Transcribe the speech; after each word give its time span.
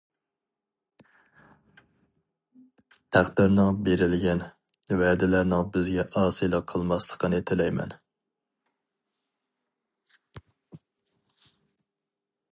(تەقدىرنىڭ، 3.17 3.77
بېرىلگەن 3.89 4.41
ۋەدىلەرنىڭ 5.03 5.69
بىزگە 5.77 6.07
ئاسىيلىق 6.23 6.65
قىلماسلىقىنى 6.71 7.43
تىلەيمەن). 7.51 7.93